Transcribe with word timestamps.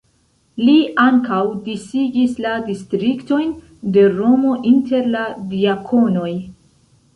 Li 0.67 0.77
ankaŭ 1.01 1.41
disigis 1.67 2.33
la 2.45 2.55
distriktojn 2.71 3.53
de 3.99 4.07
Romo 4.17 4.57
inter 4.73 5.13
la 5.19 5.29
diakonoj. 5.55 6.35